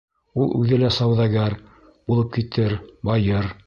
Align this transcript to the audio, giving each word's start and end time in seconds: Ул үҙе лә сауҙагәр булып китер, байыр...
Ул 0.43 0.47
үҙе 0.59 0.79
лә 0.85 0.89
сауҙагәр 0.95 1.59
булып 2.09 2.37
китер, 2.39 2.79
байыр... 3.13 3.55